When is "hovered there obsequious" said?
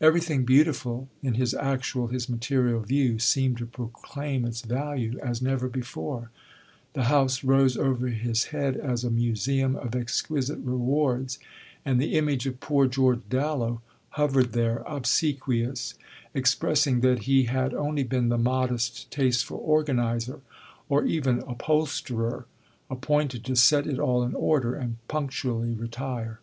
14.10-15.94